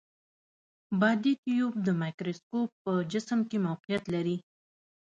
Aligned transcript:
بادي 0.99 1.33
ټیوب 1.43 1.73
د 1.87 1.89
مایکروسکوپ 2.01 2.69
په 2.83 2.91
جسم 3.11 3.39
کې 3.49 3.57
موقعیت 3.67 4.03
لري. 4.13 4.37